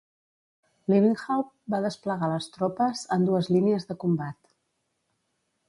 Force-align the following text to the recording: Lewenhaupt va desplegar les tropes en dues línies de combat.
Lewenhaupt 0.93 1.51
va 1.73 1.81
desplegar 1.83 2.31
les 2.33 2.49
tropes 2.57 3.05
en 3.17 3.29
dues 3.29 3.53
línies 3.57 3.89
de 3.91 3.99
combat. 4.07 4.53